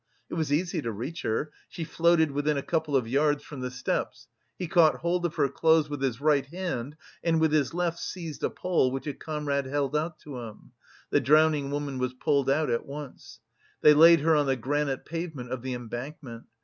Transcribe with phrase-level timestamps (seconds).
[0.29, 3.69] It was easy to reach her: she floated within a couple of yards from the
[3.69, 4.27] steps,
[4.57, 8.43] he caught hold of her clothes with his right hand and with his left seized
[8.43, 10.71] a pole which a comrade held out to him;
[11.11, 13.41] the drowning woman was pulled out at once.
[13.81, 16.45] They laid her on the granite pavement of the embankment.